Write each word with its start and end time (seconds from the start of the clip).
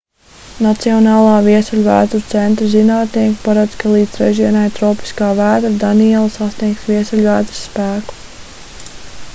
nacionālā 0.65 1.33
viesuļvētru 1.47 2.21
centra 2.31 2.69
zinātnieki 2.71 3.37
paredz 3.43 3.77
ka 3.83 3.91
līdz 3.97 4.15
trešdienai 4.15 4.65
tropiskā 4.79 5.29
vētra 5.41 5.73
daniela 5.85 6.33
sasniegs 6.39 6.91
viesuļvētras 6.95 7.63
spēku 7.69 8.21